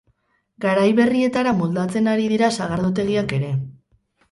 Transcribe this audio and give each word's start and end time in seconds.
Garai 0.63 0.85
berrietara 0.99 1.53
moldatzen 1.59 2.11
ari 2.15 2.27
dira 2.33 2.51
sagardotegiak 2.57 3.39
ere. 3.41 3.55